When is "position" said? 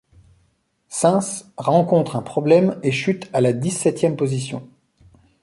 4.17-4.67